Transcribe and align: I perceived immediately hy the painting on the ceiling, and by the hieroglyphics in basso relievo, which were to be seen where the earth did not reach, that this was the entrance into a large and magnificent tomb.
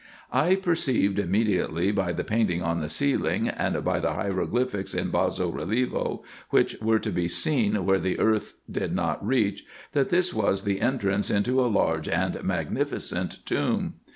I 0.33 0.55
perceived 0.55 1.19
immediately 1.19 1.91
hy 1.93 2.11
the 2.13 2.23
painting 2.23 2.63
on 2.63 2.79
the 2.79 2.89
ceiling, 2.89 3.47
and 3.49 3.83
by 3.83 3.99
the 3.99 4.13
hieroglyphics 4.13 4.95
in 4.95 5.11
basso 5.11 5.51
relievo, 5.51 6.23
which 6.49 6.75
were 6.81 6.97
to 6.97 7.11
be 7.11 7.27
seen 7.27 7.85
where 7.85 7.99
the 7.99 8.17
earth 8.17 8.55
did 8.67 8.95
not 8.95 9.23
reach, 9.23 9.63
that 9.91 10.09
this 10.09 10.33
was 10.33 10.63
the 10.63 10.81
entrance 10.81 11.29
into 11.29 11.61
a 11.63 11.69
large 11.71 12.09
and 12.09 12.43
magnificent 12.43 13.45
tomb. 13.45 13.97